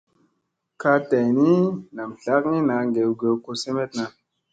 Kaa 0.81 0.99
day 1.09 1.27
ni, 1.41 1.53
nam 1.95 2.09
tlakgi 2.21 2.57
naa 2.69 2.83
gew 2.93 3.11
gew 3.19 3.35
ko 3.43 3.51
semeɗna. 3.61 4.05